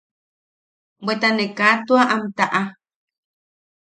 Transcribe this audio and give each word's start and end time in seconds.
Bweta 1.03 1.29
ne 1.35 1.45
kaa 1.57 1.75
tua 1.85 2.03
am 2.13 2.23
taʼa. 2.37 2.61